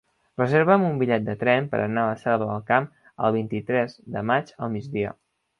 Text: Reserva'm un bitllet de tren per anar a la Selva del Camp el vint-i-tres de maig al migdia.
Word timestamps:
Reserva'm 0.39 0.85
un 0.85 0.95
bitllet 1.01 1.27
de 1.27 1.35
tren 1.43 1.67
per 1.75 1.83
anar 1.83 2.05
a 2.05 2.09
la 2.13 2.17
Selva 2.23 2.49
del 2.53 2.65
Camp 2.71 2.89
el 3.27 3.39
vint-i-tres 3.39 3.97
de 4.17 4.29
maig 4.31 4.55
al 4.59 4.77
migdia. 4.79 5.17